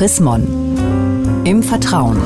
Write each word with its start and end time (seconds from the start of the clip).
Chris. 0.00 0.18
Im 1.44 1.62
Vertrauen. 1.62 2.16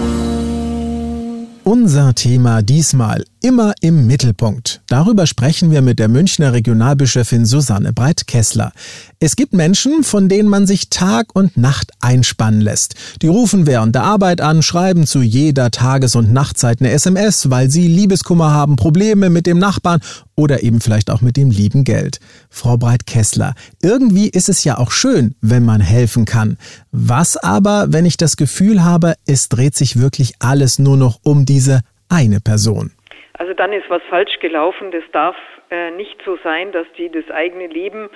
Unser 1.65 2.15
Thema 2.15 2.63
diesmal 2.63 3.25
immer 3.45 3.75
im 3.83 4.07
Mittelpunkt. 4.07 4.81
Darüber 4.89 5.27
sprechen 5.27 5.71
wir 5.71 5.83
mit 5.83 5.99
der 5.99 6.09
Münchner 6.09 6.55
Regionalbischöfin 6.55 7.45
Susanne 7.45 7.93
Breit-Kessler. 7.93 8.73
Es 9.21 9.37
gibt 9.37 9.53
Menschen, 9.53 10.03
von 10.03 10.31
denen 10.31 10.49
man 10.49 10.67
sich 10.67 10.89
Tag 10.89 11.37
und 11.37 11.59
Nacht 11.59 11.91
einspannen 12.01 12.63
lässt. 12.63 12.95
Die 13.21 13.27
rufen 13.27 13.67
während 13.67 13.95
der 13.95 14.05
Arbeit 14.05 14.41
an, 14.41 14.63
schreiben 14.63 15.07
zu 15.07 15.21
jeder 15.21 15.71
Tages- 15.71 16.17
und 16.17 16.33
Nachtzeit 16.33 16.81
eine 16.81 16.91
SMS, 16.91 17.51
weil 17.51 17.71
sie 17.71 17.87
Liebeskummer 17.87 18.51
haben, 18.51 18.77
Probleme 18.77 19.29
mit 19.29 19.47
dem 19.47 19.59
Nachbarn 19.59 20.01
oder 20.37 20.63
eben 20.63 20.81
vielleicht 20.81 21.11
auch 21.11 21.21
mit 21.21 21.37
dem 21.37 21.51
lieben 21.51 21.85
Geld. 21.85 22.21
Frau 22.49 22.79
Breit-Kessler, 22.79 23.55
irgendwie 23.83 24.31
ist 24.31 24.49
es 24.49 24.65
ja 24.65 24.79
auch 24.79 24.91
schön, 24.91 25.35
wenn 25.43 25.67
man 25.67 25.83
helfen 25.83 26.25
kann. 26.25 26.57
Was 26.93 27.37
aber, 27.37 27.93
wenn 27.93 28.07
ich 28.07 28.17
das 28.17 28.39
Gefühl 28.39 28.83
habe, 28.83 29.17
es 29.27 29.51
dreht 29.51 29.77
sich 29.77 29.99
wirklich 29.99 30.33
alles 30.39 30.79
nur 30.79 30.97
noch 30.97 31.21
um 31.23 31.45
diese 31.45 31.83
eine 32.09 32.41
Person? 32.41 32.93
Also 33.37 33.53
dann 33.53 33.73
ist 33.73 33.91
was 33.91 34.03
falsch 34.05 34.39
gelaufen. 34.39 34.91
Das 34.91 35.05
darf 35.13 35.37
äh, 35.71 35.91
nicht 35.91 36.21
so 36.25 36.37
sein, 36.45 36.73
dass 36.73 36.87
die 36.97 37.11
das 37.11 37.29
eigene 37.31 37.67
Leben 37.67 38.09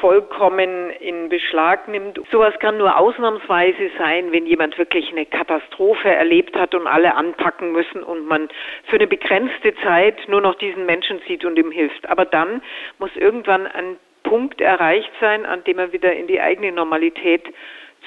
vollkommen 0.00 0.90
in 0.90 1.28
Beschlag 1.28 1.88
nimmt. 1.88 2.20
Sowas 2.30 2.52
kann 2.58 2.76
nur 2.76 2.98
ausnahmsweise 2.98 3.90
sein, 3.98 4.32
wenn 4.32 4.46
jemand 4.46 4.76
wirklich 4.76 5.10
eine 5.10 5.24
Katastrophe 5.24 6.08
erlebt 6.08 6.56
hat 6.56 6.74
und 6.74 6.86
alle 6.86 7.14
anpacken 7.14 7.72
müssen 7.72 8.02
und 8.02 8.26
man 8.26 8.48
für 8.84 8.96
eine 8.96 9.06
begrenzte 9.06 9.74
Zeit 9.82 10.16
nur 10.28 10.40
noch 10.40 10.56
diesen 10.56 10.84
Menschen 10.84 11.20
sieht 11.26 11.44
und 11.44 11.58
ihm 11.58 11.70
hilft. 11.70 12.08
Aber 12.08 12.24
dann 12.24 12.62
muss 12.98 13.10
irgendwann 13.16 13.66
ein 13.66 13.96
Punkt 14.22 14.60
erreicht 14.60 15.12
sein, 15.20 15.46
an 15.46 15.62
dem 15.64 15.78
er 15.78 15.92
wieder 15.92 16.12
in 16.12 16.26
die 16.26 16.40
eigene 16.40 16.72
Normalität 16.72 17.44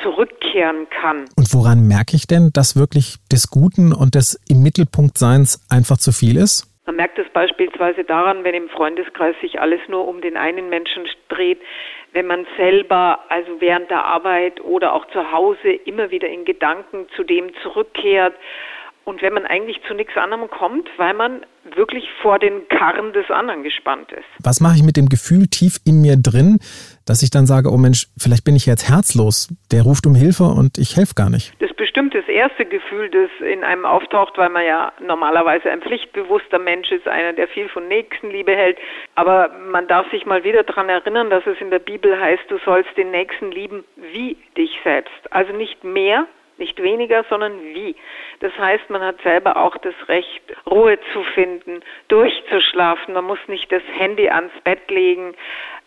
zurückkehren 0.01 0.87
kann. 0.89 1.25
Und 1.35 1.53
woran 1.53 1.87
merke 1.87 2.15
ich 2.15 2.27
denn, 2.27 2.51
dass 2.53 2.75
wirklich 2.75 3.17
des 3.31 3.49
Guten 3.49 3.93
und 3.93 4.15
des 4.15 4.39
im 4.49 4.63
Mittelpunkt 4.63 5.17
Seins 5.17 5.65
einfach 5.69 5.97
zu 5.97 6.11
viel 6.11 6.37
ist? 6.37 6.65
Man 6.85 6.95
merkt 6.95 7.19
es 7.19 7.27
beispielsweise 7.31 8.03
daran, 8.03 8.43
wenn 8.43 8.55
im 8.55 8.69
Freundeskreis 8.69 9.35
sich 9.41 9.59
alles 9.61 9.79
nur 9.89 10.07
um 10.07 10.21
den 10.21 10.37
einen 10.37 10.69
Menschen 10.69 11.03
dreht, 11.27 11.59
wenn 12.13 12.25
man 12.25 12.47
selber, 12.57 13.19
also 13.29 13.61
während 13.61 13.91
der 13.91 14.03
Arbeit 14.03 14.59
oder 14.61 14.93
auch 14.93 15.05
zu 15.11 15.31
Hause, 15.31 15.69
immer 15.85 16.09
wieder 16.09 16.27
in 16.27 16.45
Gedanken 16.45 17.05
zu 17.15 17.23
dem 17.23 17.51
zurückkehrt 17.61 18.33
und 19.09 19.21
wenn 19.21 19.33
man 19.33 19.45
eigentlich 19.45 19.81
zu 19.87 19.93
nichts 19.93 20.15
anderem 20.15 20.49
kommt, 20.49 20.87
weil 20.97 21.13
man 21.13 21.41
wirklich 21.75 22.05
vor 22.21 22.39
den 22.39 22.67
Karren 22.69 23.11
des 23.13 23.29
anderen 23.29 23.63
gespannt 23.63 24.11
ist. 24.11 24.25
Was 24.43 24.61
mache 24.61 24.75
ich 24.77 24.83
mit 24.83 24.97
dem 24.97 25.09
Gefühl 25.09 25.47
tief 25.47 25.77
in 25.85 26.01
mir 26.01 26.15
drin, 26.15 26.59
dass 27.05 27.23
ich 27.23 27.31
dann 27.31 27.45
sage, 27.45 27.69
oh 27.71 27.77
Mensch, 27.77 28.07
vielleicht 28.17 28.45
bin 28.45 28.55
ich 28.55 28.65
jetzt 28.65 28.89
herzlos, 28.89 29.49
der 29.71 29.83
ruft 29.83 30.05
um 30.05 30.15
Hilfe 30.15 30.43
und 30.43 30.77
ich 30.77 30.95
helfe 30.95 31.15
gar 31.15 31.29
nicht? 31.29 31.53
Das 31.59 31.73
bestimmt 31.73 32.13
das 32.13 32.27
erste 32.27 32.65
Gefühl, 32.65 33.09
das 33.09 33.29
in 33.47 33.63
einem 33.63 33.85
auftaucht, 33.85 34.37
weil 34.37 34.49
man 34.49 34.65
ja 34.65 34.93
normalerweise 34.99 35.71
ein 35.71 35.81
pflichtbewusster 35.81 36.59
Mensch 36.59 36.91
ist, 36.91 37.07
einer, 37.07 37.33
der 37.33 37.47
viel 37.47 37.67
von 37.69 37.87
Nächstenliebe 37.87 38.55
hält. 38.55 38.77
Aber 39.15 39.49
man 39.71 39.87
darf 39.87 40.09
sich 40.11 40.25
mal 40.25 40.43
wieder 40.43 40.63
daran 40.63 40.89
erinnern, 40.89 41.29
dass 41.29 41.45
es 41.47 41.59
in 41.59 41.71
der 41.71 41.79
Bibel 41.79 42.19
heißt, 42.19 42.43
du 42.49 42.57
sollst 42.63 42.95
den 42.95 43.11
Nächsten 43.11 43.51
lieben 43.51 43.83
wie 44.13 44.37
dich 44.55 44.71
selbst. 44.83 45.11
Also 45.31 45.51
nicht 45.53 45.83
mehr, 45.83 46.27
nicht 46.59 46.81
weniger, 46.81 47.23
sondern 47.29 47.61
wie. 47.61 47.95
Das 48.39 48.57
heißt, 48.57 48.89
man 48.89 49.01
hat 49.01 49.21
selber 49.21 49.57
auch 49.57 49.77
das 49.77 49.95
Recht, 50.07 50.41
Ruhe 50.69 50.99
zu 51.13 51.23
finden, 51.23 51.81
durchzuschlafen. 52.07 53.13
Man 53.13 53.25
muss 53.25 53.39
nicht 53.47 53.71
das 53.71 53.83
Handy 53.97 54.29
ans 54.29 54.53
Bett 54.63 54.89
legen, 54.89 55.35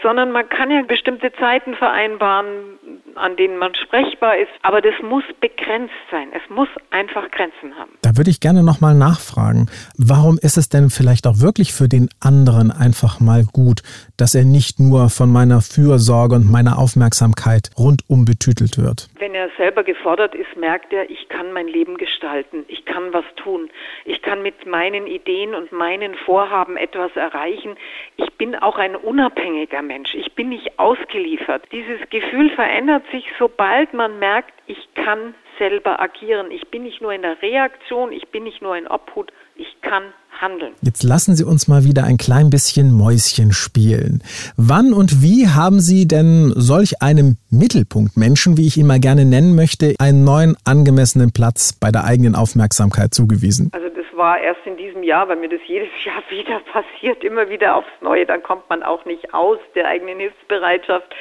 sondern 0.03 0.33
man 0.33 0.48
kann 0.48 0.70
ja 0.70 0.83
bestimmte 0.83 1.33
Zeiten 1.34 1.75
vereinbaren, 1.75 2.78
an 3.14 3.36
denen 3.36 3.58
man 3.58 3.75
sprechbar 3.75 4.36
ist. 4.36 4.50
Aber 4.62 4.81
das 4.81 4.94
muss 5.03 5.25
begrenzt 5.41 5.94
sein. 6.11 6.28
Es 6.33 6.42
muss 6.50 6.69
einfach 6.91 7.31
Grenzen 7.31 7.77
haben. 7.78 7.92
Da 8.03 8.17
würde 8.17 8.31
ich 8.31 8.41
gerne 8.41 8.62
nochmal 8.62 8.94
nachfragen. 8.94 9.69
Warum 9.97 10.39
ist 10.42 10.56
es 10.56 10.69
denn 10.69 10.91
vielleicht 10.91 11.26
auch 11.26 11.41
wirklich 11.41 11.72
für 11.72 11.88
den 11.88 12.09
anderen 12.21 12.71
einfach 12.71 13.21
mal 13.21 13.44
gut, 13.53 13.82
dass 14.16 14.34
er 14.34 14.44
nicht 14.44 14.81
nur 14.81 15.09
von 15.09 15.31
meiner 15.31 15.60
Fürsorge 15.60 16.34
und 16.34 16.50
meiner 16.50 16.78
Aufmerksamkeit 16.78 17.71
rundum 17.78 18.25
betütelt 18.25 18.78
wird? 18.78 19.09
Wenn 19.19 19.34
er 19.34 19.49
selber 19.56 19.84
gefordert 19.84 20.34
ist, 20.34 20.56
merkt 20.56 20.93
er, 20.93 21.09
ich 21.10 21.28
kann 21.28 21.53
mein 21.53 21.69
Leben 21.69 21.97
gestalten. 21.97 22.65
Ich 22.69 22.84
kann 22.84 23.12
was 23.12 23.25
tun. 23.37 23.71
Ich 24.05 24.22
kann 24.22 24.43
mit 24.43 24.66
meinen 24.66 25.06
Ideen 25.06 25.55
und 25.55 25.72
meinen 25.72 26.15
Vorhaben 26.26 26.76
etwas 26.76 27.15
erreichen. 27.16 27.76
Ich 28.16 28.32
bin 28.34 28.55
auch 28.56 28.76
ein 28.76 28.97
unabhängiger 28.97 29.82
Mensch. 29.82 29.91
Ich 30.14 30.34
bin 30.34 30.48
nicht 30.48 30.78
ausgeliefert. 30.78 31.64
Dieses 31.72 32.00
Gefühl 32.10 32.50
verändert 32.50 33.04
sich, 33.12 33.25
sobald 33.38 33.92
man 33.92 34.19
merkt, 34.19 34.53
ich 34.66 34.78
kann 34.94 35.34
selber 35.58 36.00
agieren. 36.00 36.50
Ich 36.50 36.69
bin 36.70 36.82
nicht 36.84 37.00
nur 37.00 37.12
in 37.12 37.22
der 37.22 37.41
Reaktion, 37.42 38.12
ich 38.12 38.28
bin 38.28 38.44
nicht 38.44 38.62
nur 38.62 38.76
in 38.76 38.86
Obhut, 38.86 39.32
ich 39.56 39.81
kann 39.82 40.04
handeln. 40.41 40.72
Jetzt 40.81 41.02
lassen 41.02 41.36
Sie 41.36 41.44
uns 41.44 41.69
mal 41.69 41.84
wieder 41.84 42.04
ein 42.04 42.16
klein 42.16 42.50
bisschen 42.50 42.91
Mäuschen 42.91 43.52
spielen. 43.52 44.22
Wann 44.56 44.92
und 44.92 45.22
wie 45.22 45.48
haben 45.48 45.81
Sie 45.81 46.08
denn 46.08 46.52
solch 46.56 47.02
einem 47.02 47.36
Mittelpunktmenschen, 47.50 48.56
wie 48.56 48.66
ich 48.66 48.76
ihn 48.78 48.86
mal 48.86 49.00
gerne 49.00 49.25
nennen 49.25 49.54
möchte, 49.54 49.94
einen 49.98 50.25
neuen 50.25 50.56
angemessenen 50.64 51.32
Platz 51.32 51.75
bei 51.78 51.92
der 51.92 52.04
eigenen 52.04 52.34
Aufmerksamkeit 52.34 53.14
zugewiesen? 53.14 53.70
Also 53.72 53.91
war 54.22 54.38
erst 54.38 54.65
in 54.66 54.77
diesem 54.77 55.03
Jahr, 55.03 55.28
weil 55.28 55.34
mir 55.34 55.49
das 55.49 55.66
jedes 55.66 55.91
Jahr 56.05 56.22
wieder 56.28 56.60
passiert, 56.60 57.25
immer 57.25 57.49
wieder 57.49 57.75
aufs 57.75 58.00
Neue. 58.00 58.25
Dann 58.25 58.43
kommt 58.43 58.71
man 58.71 58.84
auch 58.84 59.05
nicht 59.05 59.34
aus 59.34 59.59
der 59.75 59.88
eigenen 59.88 60.21
Hilfsbereitschaft. 60.21 61.12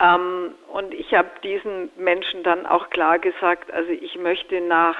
Ähm, 0.00 0.54
und 0.72 0.92
ich 0.92 1.14
habe 1.14 1.30
diesen 1.44 1.90
Menschen 1.96 2.42
dann 2.42 2.66
auch 2.66 2.90
klar 2.90 3.20
gesagt, 3.20 3.72
also 3.72 3.90
ich 3.92 4.18
möchte 4.18 4.60
nach 4.60 4.96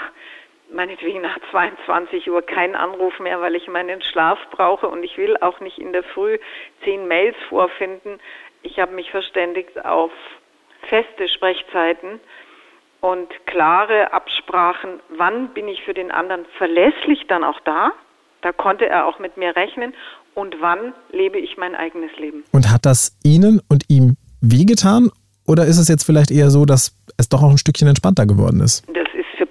meinetwegen 0.70 1.20
nach 1.20 1.38
22 1.50 2.30
Uhr 2.30 2.40
keinen 2.40 2.76
Anruf 2.76 3.18
mehr, 3.18 3.40
weil 3.40 3.56
ich 3.56 3.66
meinen 3.66 4.00
Schlaf 4.00 4.38
brauche 4.52 4.88
und 4.88 5.02
ich 5.02 5.18
will 5.18 5.36
auch 5.38 5.58
nicht 5.60 5.78
in 5.78 5.92
der 5.92 6.04
Früh 6.04 6.38
zehn 6.84 7.06
Mails 7.08 7.36
vorfinden. 7.48 8.20
Ich 8.62 8.78
habe 8.78 8.92
mich 8.94 9.10
verständigt 9.10 9.84
auf 9.84 10.12
feste 10.88 11.28
Sprechzeiten 11.28 12.20
und 13.04 13.28
klare 13.44 14.14
Absprachen, 14.14 14.98
wann 15.18 15.52
bin 15.52 15.68
ich 15.68 15.82
für 15.84 15.92
den 15.92 16.10
anderen 16.10 16.46
verlässlich 16.56 17.26
dann 17.28 17.44
auch 17.44 17.60
da. 17.66 17.92
Da 18.40 18.50
konnte 18.52 18.86
er 18.86 19.06
auch 19.06 19.18
mit 19.18 19.36
mir 19.36 19.54
rechnen 19.54 19.92
und 20.34 20.56
wann 20.60 20.94
lebe 21.12 21.38
ich 21.38 21.58
mein 21.58 21.74
eigenes 21.74 22.16
Leben. 22.18 22.44
Und 22.50 22.70
hat 22.70 22.86
das 22.86 23.18
Ihnen 23.22 23.60
und 23.68 23.84
ihm 23.88 24.16
wehgetan? 24.40 25.10
Oder 25.46 25.66
ist 25.66 25.76
es 25.76 25.88
jetzt 25.88 26.04
vielleicht 26.04 26.30
eher 26.30 26.48
so, 26.48 26.64
dass 26.64 26.96
es 27.18 27.28
doch 27.28 27.42
auch 27.42 27.50
ein 27.50 27.58
Stückchen 27.58 27.88
entspannter 27.88 28.24
geworden 28.24 28.62
ist? 28.62 28.84
Das 28.88 29.03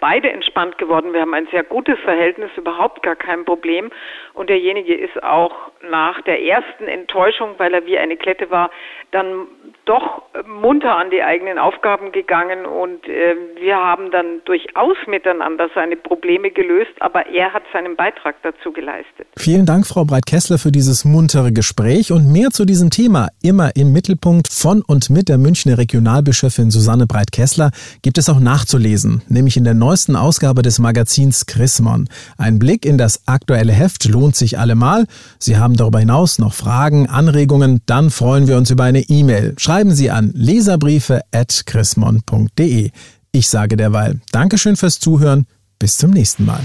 beide 0.04 0.30
entspannt 0.30 0.78
geworden. 0.78 1.14
Wir 1.14 1.22
haben 1.22 1.34
ein 1.34 1.48
sehr 1.50 1.64
gutes 1.64 1.98
Verhältnis, 2.00 2.52
überhaupt 2.58 3.04
gar 3.04 3.16
kein 3.16 3.46
Problem. 3.46 3.90
Und 4.34 4.50
derjenige 4.50 4.94
ist 4.94 5.24
auch 5.24 5.54
nach 5.82 6.20
der 6.24 6.44
ersten 6.44 6.90
Enttäuschung, 6.90 7.56
weil 7.58 7.74
er 7.74 7.86
wie 7.86 7.98
eine 7.98 8.18
Klette 8.18 8.52
war, 8.52 8.70
dann 9.12 9.48
doch 9.86 10.24
munter 10.48 10.96
an 10.96 11.10
die 11.10 11.22
eigenen 11.22 11.58
Aufgaben 11.58 12.12
gegangen 12.12 12.66
und 12.66 13.08
äh, 13.08 13.36
wir 13.60 13.76
haben 13.76 14.12
dann 14.12 14.42
durchaus 14.46 14.98
miteinander 15.08 15.70
seine 15.76 15.98
Probleme 15.98 16.52
gelöst, 16.52 16.92
aber 17.00 17.28
er 17.28 17.54
hat 17.54 17.64
seinen 17.72 17.96
Beitrag 17.96 18.36
dazu 18.44 18.72
geleistet. 18.72 19.28
Vielen 19.38 19.66
Dank, 19.66 19.86
Frau 19.86 20.06
Breit-Kessler, 20.06 20.58
für 20.58 20.72
dieses 20.72 21.06
muntere 21.06 21.52
Gespräch 21.52 22.12
und 22.12 22.32
mehr 22.32 22.50
zu 22.50 22.66
diesem 22.66 22.90
Thema 22.90 23.28
immer 23.42 23.72
im 23.76 23.94
Mittelpunkt 23.94 24.48
von 24.52 24.82
und 24.88 25.10
mit 25.10 25.30
der 25.30 25.38
Münchner 25.38 25.78
Regionalbischöfin 25.78 26.72
Susanne 26.72 27.06
Breit-Kessler 27.06 27.72
gibt 28.02 28.18
es 28.18 28.30
auch 28.30 28.40
nachzulesen, 28.40 29.22
nämlich 29.28 29.58
in 29.58 29.64
der 29.64 29.74
neuesten 29.94 30.16
Ausgabe 30.16 30.64
des 30.64 30.80
Magazins 30.80 31.46
Chrismon. 31.46 32.10
Ein 32.36 32.58
Blick 32.58 32.84
in 32.84 32.98
das 32.98 33.28
aktuelle 33.28 33.74
Heft 33.74 34.06
lohnt 34.06 34.36
sich 34.36 34.58
allemal. 34.58 35.06
Sie 35.38 35.58
haben 35.58 35.76
darüber 35.76 36.00
hinaus 36.00 36.40
noch 36.40 36.56
Fragen, 36.56 37.08
Anregungen, 37.08 37.82
dann 37.86 38.10
freuen 38.10 38.48
wir 38.48 38.58
uns 38.58 38.72
über 38.72 38.86
eine 38.86 39.02
E-Mail. 39.02 39.54
Schreiben 39.58 39.94
Sie 39.94 40.10
an 40.10 40.32
leserbriefe.chrismon.de. 40.34 42.90
Ich 43.32 43.48
sage 43.48 43.78
derweil 43.78 44.20
Dankeschön 44.32 44.78
fürs 44.78 45.00
Zuhören. 45.00 45.46
Bis 45.78 46.00
zum 46.00 46.10
nächsten 46.10 46.46
Mal. 46.46 46.62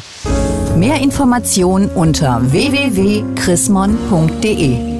Mehr 0.75 1.03
Informationen 1.03 1.91
unter 1.91 2.41
www.chrismon.de 2.51 4.98